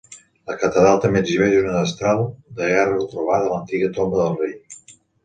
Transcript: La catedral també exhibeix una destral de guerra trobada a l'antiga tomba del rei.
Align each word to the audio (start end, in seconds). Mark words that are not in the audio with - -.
La 0.51 0.53
catedral 0.61 0.95
també 1.01 1.19
exhibeix 1.25 1.53
una 1.59 1.75
destral 1.75 2.23
de 2.61 2.71
guerra 2.71 3.05
trobada 3.13 3.47
a 3.51 3.53
l'antiga 3.53 3.91
tomba 3.99 4.19
del 4.23 4.41
rei. 4.47 4.57